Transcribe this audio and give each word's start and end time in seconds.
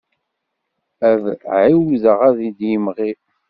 Ad 1.09 1.23
iɛawed 1.35 2.03
ad 2.25 2.35
d-yemɣi. 2.57 3.11